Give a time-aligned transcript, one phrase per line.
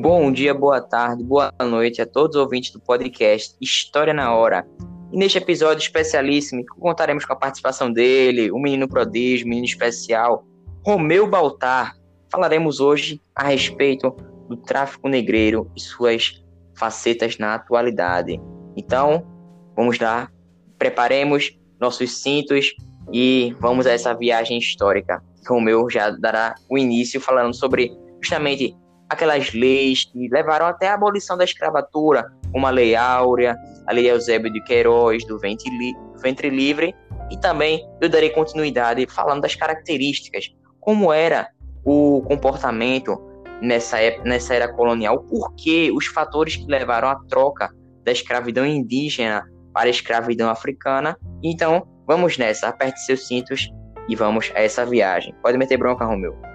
[0.00, 4.64] bom dia, boa tarde, boa noite a todos os ouvintes do podcast História na Hora.
[5.12, 10.44] E neste episódio especialíssimo, contaremos com a participação dele, o menino prodígio, o menino especial,
[10.86, 11.96] Romeu Baltar.
[12.30, 14.14] Falaremos hoje a respeito
[14.48, 16.44] do tráfico negreiro e suas
[16.76, 18.40] facetas na atualidade.
[18.76, 19.26] Então,
[19.74, 20.30] vamos lá,
[20.78, 22.72] preparemos nossos cintos
[23.12, 25.20] e vamos a essa viagem histórica.
[25.48, 27.90] Romeu já dará o início falando sobre
[28.22, 28.76] justamente
[29.08, 34.10] aquelas leis que levaram até a abolição da escravatura, como a Lei Áurea, a Lei
[34.10, 36.94] Eusébio de Queiroz, do ventre, li ventre livre,
[37.30, 41.48] e também eu darei continuidade falando das características, como era
[41.84, 43.16] o comportamento
[43.62, 47.70] nessa, época, nessa era colonial, por que os fatores que levaram à troca
[48.04, 51.16] da escravidão indígena para a escravidão africana.
[51.42, 53.70] Então, vamos nessa, aperte seus cintos
[54.08, 55.34] e vamos a essa viagem.
[55.42, 56.47] Pode meter bronca, Romeu.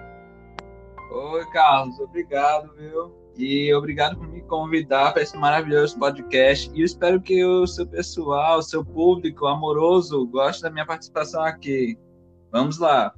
[1.13, 3.13] Oi, Carlos, obrigado, viu?
[3.37, 6.71] E obrigado por me convidar para esse maravilhoso podcast.
[6.73, 11.43] E eu espero que o seu pessoal, o seu público amoroso, goste da minha participação
[11.43, 11.95] aqui.
[12.51, 13.13] Vamos lá.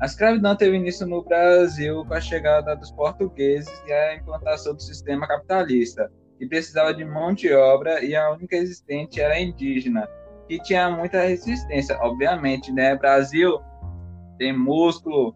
[0.00, 4.82] A escravidão teve início no Brasil com a chegada dos portugueses e a implantação do
[4.82, 10.08] sistema capitalista, que precisava de mão de obra e a única existente era indígena,
[10.48, 11.96] que tinha muita resistência.
[12.00, 12.96] Obviamente, né?
[12.96, 13.60] Brasil
[14.36, 15.32] tem músculo,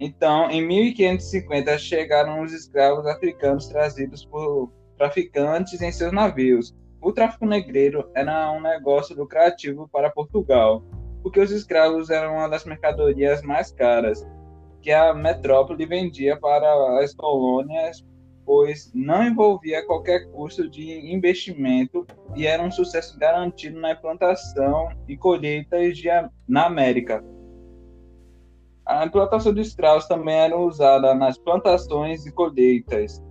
[0.00, 6.74] então, em 1550 chegaram os escravos africanos trazidos por traficantes em seus navios.
[7.02, 10.82] O tráfico negreiro era um negócio lucrativo para Portugal,
[11.22, 14.26] porque os escravos eram uma das mercadorias mais caras
[14.80, 18.02] que a metrópole vendia para as colônias,
[18.46, 25.14] pois não envolvia qualquer custo de investimento e era um sucesso garantido na implantação e
[25.14, 25.98] colheitas
[26.48, 27.22] na América.
[28.90, 33.22] A implantação de escravos também era usada nas plantações e colheitas.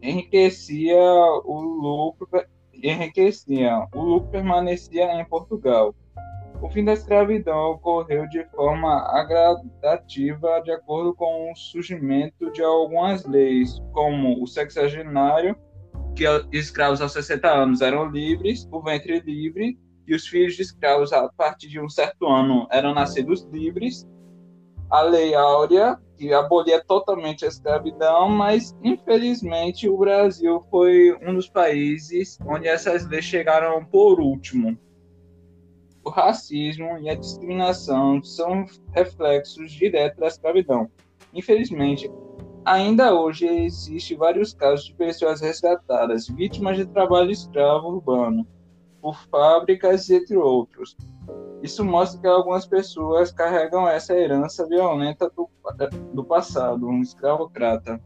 [0.00, 1.02] Enriquecia
[1.44, 2.28] o lucro,
[2.72, 3.88] enriquecia.
[3.92, 5.92] O lucro permanecia em Portugal.
[6.62, 13.26] O fim da escravidão ocorreu de forma gradativa de acordo com o surgimento de algumas
[13.26, 15.56] leis, como o sexagenário,
[16.14, 19.76] que escravos aos 60 anos eram livres, o ventre livre,
[20.06, 24.06] e os filhos de escravos a partir de um certo ano eram nascidos livres,
[24.90, 31.48] a Lei Áurea, que abolia totalmente a escravidão, mas infelizmente o Brasil foi um dos
[31.48, 34.76] países onde essas leis chegaram por último.
[36.04, 40.90] O racismo e a discriminação são reflexos diretos da escravidão.
[41.32, 42.10] Infelizmente,
[42.64, 48.46] ainda hoje existem vários casos de pessoas resgatadas, vítimas de trabalho escravo urbano,
[49.00, 50.96] por fábricas, entre outros,
[51.62, 55.48] isso mostra que algumas pessoas carregam essa herança violenta do,
[56.14, 58.00] do passado, um escravocrata.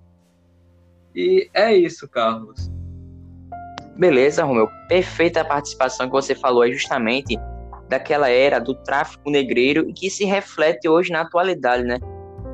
[1.15, 2.71] E é isso, Carlos.
[3.97, 4.69] Beleza, Romeu.
[4.89, 7.39] Perfeita participação que você falou é justamente
[7.89, 11.99] daquela era do tráfico negreiro e que se reflete hoje na atualidade, né?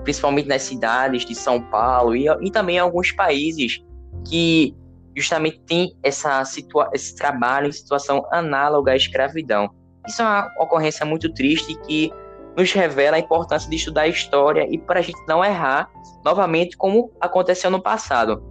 [0.03, 3.83] Principalmente nas cidades de São Paulo e, e também em alguns países
[4.29, 4.77] que
[5.17, 9.71] justamente tem essa situa esse trabalho em situação análoga à escravidão.
[10.07, 12.13] Isso é uma ocorrência muito triste que
[12.57, 15.91] nos revela a importância de estudar a história e para a gente não errar
[16.25, 18.43] novamente como aconteceu no passado.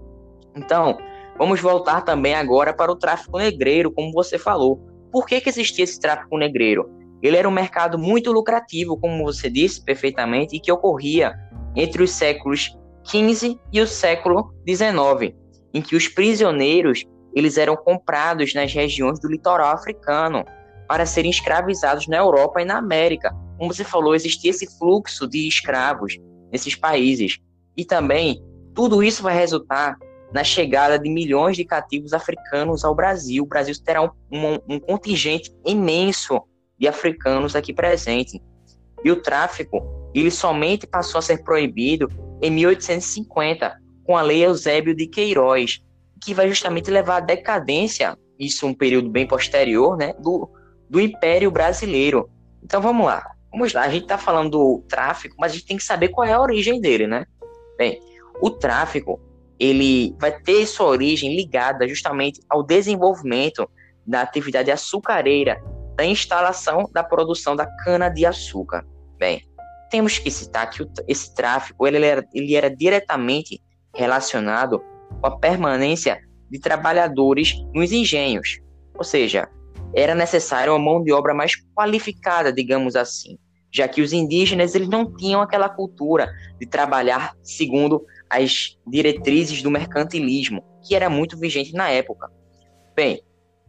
[0.55, 0.97] Então,
[1.37, 4.79] vamos voltar também agora para o tráfico negreiro, como você falou.
[5.11, 6.89] Por que, que existia esse tráfico negreiro?
[7.21, 11.33] Ele era um mercado muito lucrativo, como você disse perfeitamente, e que ocorria
[11.75, 15.35] entre os séculos XV e o século XIX,
[15.73, 20.43] em que os prisioneiros eles eram comprados nas regiões do litoral africano,
[20.87, 23.31] para serem escravizados na Europa e na América.
[23.57, 26.17] Como você falou, existia esse fluxo de escravos
[26.51, 27.37] nesses países.
[27.77, 28.43] E também,
[28.73, 29.97] tudo isso vai resultar
[30.33, 33.43] na chegada de milhões de cativos africanos ao Brasil.
[33.43, 36.41] O Brasil terá um, um, um contingente imenso
[36.77, 38.41] de africanos aqui presente.
[39.03, 39.81] E o tráfico,
[40.13, 42.09] ele somente passou a ser proibido
[42.41, 43.77] em 1850,
[44.09, 45.83] com a Lei Eusébio de Queiroz,
[46.19, 50.49] que vai justamente levar à decadência, isso um período bem posterior, né, do,
[50.89, 52.27] do Império Brasileiro.
[52.63, 53.23] Então vamos lá.
[53.51, 56.25] Vamos lá, a gente está falando do tráfico, mas a gente tem que saber qual
[56.25, 57.23] é a origem dele, né?
[57.77, 58.01] Bem,
[58.41, 59.19] o tráfico,
[59.59, 63.69] ele vai ter sua origem ligada justamente ao desenvolvimento
[64.07, 65.61] da atividade açucareira,
[65.95, 68.83] da instalação da produção da cana-de-açúcar.
[69.19, 69.47] Bem,
[69.91, 73.61] temos que citar que esse tráfico ele era, ele era diretamente
[73.99, 74.81] relacionado
[75.19, 78.59] com a permanência de trabalhadores nos engenhos,
[78.95, 79.49] ou seja,
[79.93, 83.37] era necessária uma mão de obra mais qualificada, digamos assim.
[83.71, 89.69] já que os indígenas eles não tinham aquela cultura de trabalhar segundo as diretrizes do
[89.69, 92.31] mercantilismo, que era muito vigente na época.
[92.95, 93.21] Bem,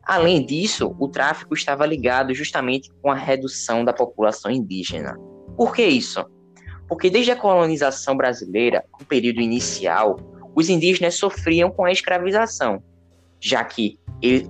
[0.03, 5.17] além disso, o tráfico estava ligado justamente com a redução da população indígena.
[5.57, 6.25] Por que isso?
[6.91, 10.19] Porque desde a colonização brasileira, no período inicial,
[10.57, 12.83] os indígenas sofriam com a escravização,
[13.39, 13.97] já que,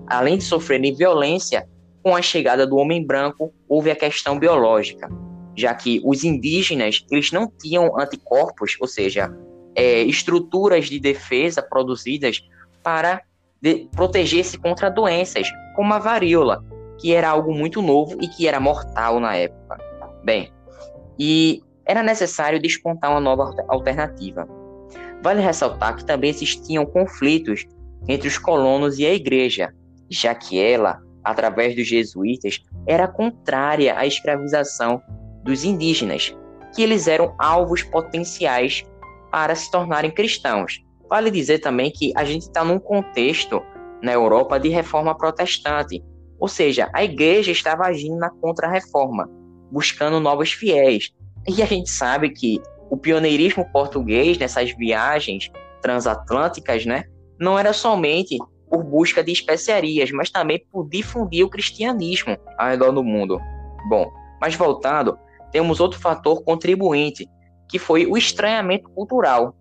[0.07, 1.69] além de sofrerem violência,
[2.03, 5.07] com a chegada do homem branco, houve a questão biológica,
[5.55, 9.31] já que os indígenas eles não tinham anticorpos, ou seja,
[9.75, 12.43] é, estruturas de defesa produzidas
[12.83, 13.21] para
[13.95, 15.47] proteger-se contra doenças,
[15.77, 16.65] como a varíola,
[16.99, 19.77] que era algo muito novo e que era mortal na época.
[20.25, 20.51] Bem,
[21.19, 24.47] e era necessário despontar uma nova alternativa.
[25.21, 27.67] Vale ressaltar que também existiam conflitos
[28.07, 29.75] entre os colonos e a igreja,
[30.09, 35.03] já que ela, através dos jesuítas, era contrária à escravização
[35.43, 36.33] dos indígenas,
[36.73, 38.85] que eles eram alvos potenciais
[39.33, 40.81] para se tornarem cristãos.
[41.09, 43.61] Vale dizer também que a gente está num contexto
[44.01, 46.01] na Europa de reforma protestante,
[46.39, 49.29] ou seja, a igreja estava agindo na contra-reforma,
[49.73, 51.11] buscando novos fiéis.
[51.49, 52.61] E a gente sabe que
[52.91, 55.51] o pioneirismo português nessas viagens
[55.81, 57.05] transatlânticas, né,
[57.39, 58.37] não era somente
[58.69, 63.41] por busca de especiarias, mas também por difundir o cristianismo ao redor do mundo.
[63.89, 64.11] Bom,
[64.41, 65.19] mas voltando,
[65.51, 67.29] temos outro fator contribuinte,
[67.69, 69.55] que foi o estranhamento cultural.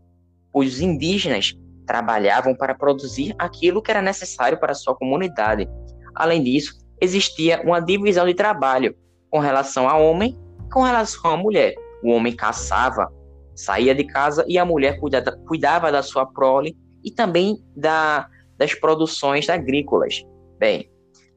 [0.53, 1.53] Os indígenas
[1.87, 5.67] trabalhavam para produzir aquilo que era necessário para a sua comunidade.
[6.13, 8.95] Além disso, existia uma divisão de trabalho
[9.31, 10.37] com relação ao homem
[10.69, 11.75] com relação à mulher.
[12.03, 13.11] O homem caçava,
[13.55, 18.27] saía de casa e a mulher cuidava, cuidava da sua prole e também da,
[18.57, 20.23] das produções agrícolas.
[20.57, 20.89] Bem,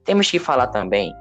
[0.05, 1.13] temos que falar também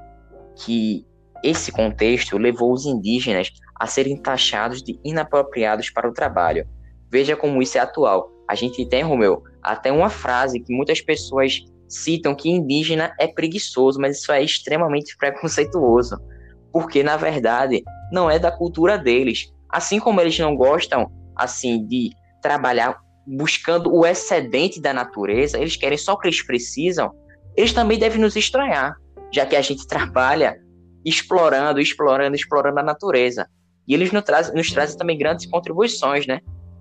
[0.56, 1.06] que
[1.42, 6.66] esse contexto levou os indígenas a serem taxados de inapropriados para o trabalho.
[7.10, 8.30] Veja como isso é atual.
[8.48, 14.00] A gente tem, Romeu, até uma frase que muitas pessoas citam que indígena é preguiçoso,
[14.00, 16.16] mas isso é extremamente preconceituoso,
[16.72, 19.52] porque na verdade não é da cultura deles.
[19.68, 22.10] Assim como eles não gostam assim de
[22.40, 27.12] trabalhar buscando o excedente da natureza, eles querem só o que eles precisam,
[27.56, 28.96] eles também devem nos estranhar,
[29.30, 30.56] já que a gente trabalha
[31.04, 33.46] explorando, explorando, explorando a natureza.
[33.86, 36.40] E eles nos trazem, nos trazem também grandes contribuições, né?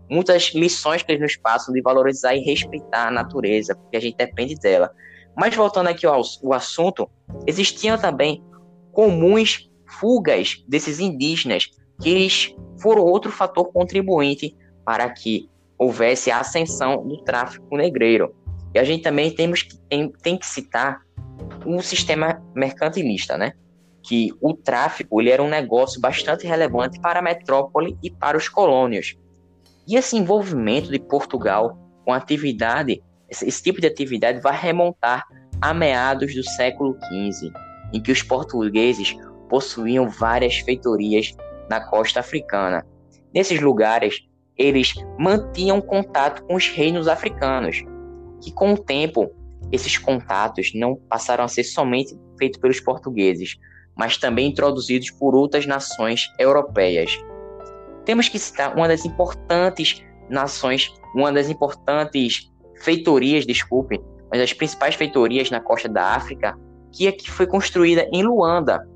[0.10, 4.18] Muitas lições que eles nos passam de valorizar e respeitar a natureza, porque a gente
[4.18, 4.92] depende dela.
[5.36, 7.10] Mas voltando aqui ao, ao assunto,
[7.48, 8.44] existiam também
[8.92, 11.70] comuns fugas desses indígenas,
[12.02, 14.56] que eles foram outro fator contribuinte
[14.86, 18.36] para que houvesse a ascensão do tráfico negreiro.
[18.74, 21.02] E a gente também temos que, tem, tem que citar
[21.66, 23.54] um sistema mercantilista, né?
[24.04, 28.50] que o tráfico ele era um negócio bastante relevante para a metrópole e para os
[28.50, 29.16] colônios.
[29.88, 35.24] E esse envolvimento de Portugal com atividade, esse, esse tipo de atividade vai remontar
[35.62, 37.52] a meados do século XV,
[37.94, 39.16] em que os portugueses
[39.51, 41.36] possuíam várias feitorias
[41.69, 42.86] na costa africana.
[43.33, 44.25] Nesses lugares,
[44.57, 47.83] eles mantinham contato com os reinos africanos,
[48.42, 49.30] que com o tempo
[49.69, 53.57] esses contatos não passaram a ser somente feitos pelos portugueses,
[53.94, 57.12] mas também introduzidos por outras nações europeias.
[58.06, 62.50] Temos que citar uma das importantes nações, uma das importantes
[62.81, 64.00] feitorias, desculpe,
[64.31, 66.58] uma das principais feitorias na costa da África,
[66.91, 68.88] que é que foi construída em Luanda,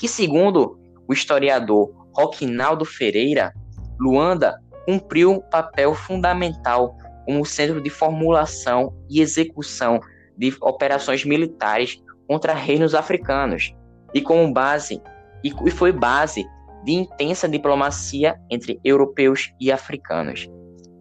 [0.00, 3.52] que segundo o historiador Roquinaldo Ferreira,
[4.00, 10.00] Luanda cumpriu um papel fundamental como centro de formulação e execução
[10.38, 13.74] de operações militares contra reinos africanos,
[14.14, 15.02] e como base
[15.44, 16.46] e foi base
[16.82, 20.48] de intensa diplomacia entre europeus e africanos.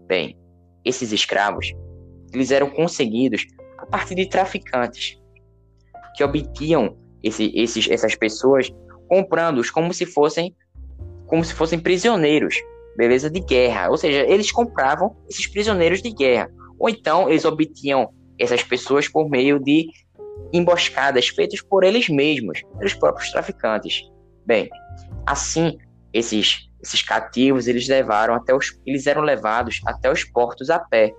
[0.07, 0.37] Bem,
[0.83, 1.73] esses escravos
[2.33, 5.17] eles eram conseguidos a partir de traficantes
[6.15, 8.69] que obtinham esse, esses, essas pessoas
[9.09, 10.55] comprando-os como se fossem
[11.25, 12.55] como se fossem prisioneiros,
[12.97, 13.89] beleza, de guerra.
[13.89, 16.49] Ou seja, eles compravam esses prisioneiros de guerra.
[16.79, 19.87] Ou então eles obtinham essas pessoas por meio de
[20.51, 24.01] emboscadas feitas por eles mesmos, pelos próprios traficantes.
[24.45, 24.69] Bem,
[25.25, 25.77] assim,
[26.13, 31.13] esses esses cativos eles levaram até os eles eram levados até os portos a pé.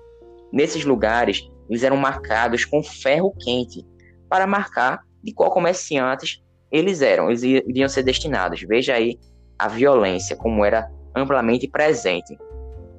[0.53, 3.87] Nesses lugares, eles eram marcados com ferro quente
[4.29, 8.61] para marcar de qual comerciantes eles eram, eles iriam ser destinados.
[8.63, 9.19] Veja aí
[9.59, 12.39] a violência como era amplamente presente.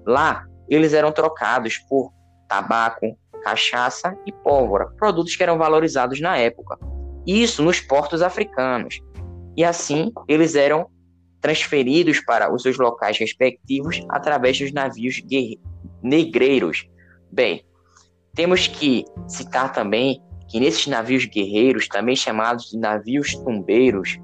[0.06, 2.12] Lá, eles eram trocados por
[2.48, 6.78] tabaco, cachaça e pólvora, produtos que eram valorizados na época.
[7.26, 9.00] Isso nos portos africanos.
[9.56, 10.88] E assim eles eram
[11.40, 15.22] transferidos para os seus locais respectivos através dos navios
[16.04, 16.88] negreiros.
[17.32, 17.66] Bem,
[18.34, 24.20] temos que citar também que nesses navios guerreiros, também chamados de navios tumbeiros,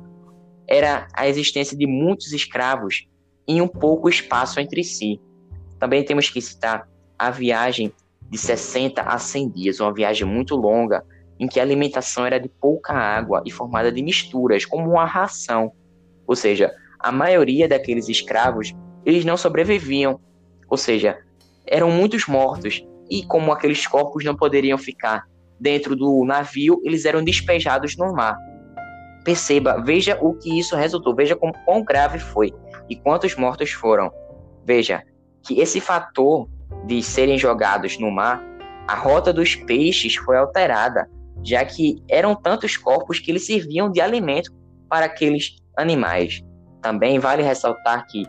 [0.68, 3.08] era a existência de muitos escravos
[3.48, 5.22] em um pouco espaço entre si.
[5.80, 6.86] Também temos que citar
[7.18, 7.94] a viagem
[8.30, 11.02] de 60 a 100 dias, uma viagem muito longa,
[11.40, 15.72] em que a alimentação era de pouca água e formada de misturas, como uma ração.
[16.28, 20.20] Ou seja, a maioria daqueles escravos, eles não sobreviviam.
[20.68, 21.20] Ou seja,
[21.66, 25.26] eram muitos mortos e como aqueles corpos não poderiam ficar
[25.60, 28.38] dentro do navio, eles eram despejados no mar.
[29.24, 32.54] Perceba, veja o que isso resultou, veja como, quão grave foi
[32.90, 34.12] e quantos mortos foram.
[34.66, 35.04] Veja
[35.46, 36.48] que esse fator
[36.86, 38.42] de serem jogados no mar,
[38.88, 41.10] a rota dos peixes foi alterada,
[41.44, 44.52] já que eram tantos corpos que eles serviam de alimento
[44.90, 46.42] para aqueles animais.
[46.82, 48.24] Também vale ressaltar que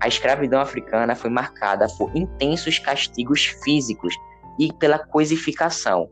[0.00, 4.14] a escravidão africana foi marcada por intensos castigos físicos
[4.58, 6.08] e pela coisificação,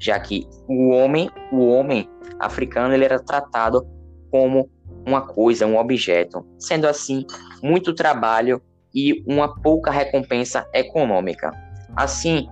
[0.00, 3.86] já que o homem, o homem africano, ele era tratado
[4.30, 4.70] como
[5.06, 7.24] uma coisa, um objeto, sendo assim
[7.62, 8.60] muito trabalho
[8.94, 11.52] e uma pouca recompensa econômica.
[11.94, 12.48] Assim,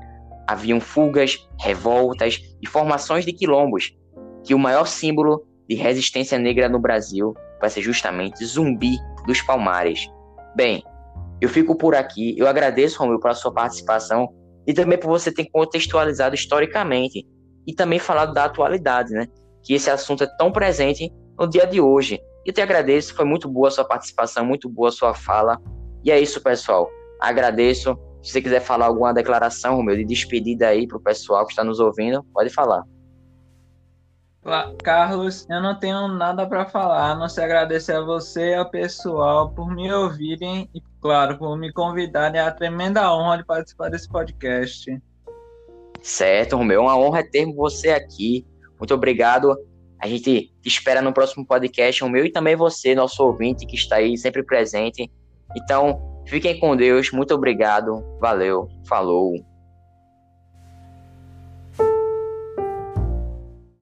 [0.46, 3.96] haviam fugas, revoltas e formações de quilombos,
[4.44, 10.08] que o maior símbolo de resistência negra no Brasil vai ser justamente Zumbi dos Palmares.
[10.54, 10.82] Bem,
[11.40, 12.34] eu fico por aqui.
[12.38, 14.28] Eu agradeço, Romeu, pela sua participação
[14.66, 17.26] e também por você ter contextualizado historicamente
[17.68, 19.28] e também falado da atualidade, né?
[19.62, 22.18] Que esse assunto é tão presente no dia de hoje.
[22.46, 25.60] Eu te agradeço, foi muito boa a sua participação, muito boa a sua fala.
[26.02, 26.88] E é isso, pessoal.
[27.20, 27.94] Agradeço.
[28.22, 31.62] Se você quiser falar alguma declaração, Romeu, de despedida aí para o pessoal que está
[31.62, 32.82] nos ouvindo, pode falar.
[34.82, 39.50] Carlos, eu não tenho nada para falar, não se agradecer a você e ao pessoal
[39.50, 42.40] por me ouvirem e, claro, por me convidarem.
[42.40, 44.98] É a tremenda honra de participar desse podcast.
[46.00, 48.46] Certo, Romeu, uma honra ter você aqui.
[48.78, 49.56] Muito obrigado.
[50.00, 53.96] A gente te espera no próximo podcast, Romeu, e também você, nosso ouvinte, que está
[53.96, 55.10] aí sempre presente.
[55.56, 57.10] Então, fiquem com Deus.
[57.10, 58.04] Muito obrigado.
[58.20, 58.68] Valeu.
[58.86, 59.34] Falou.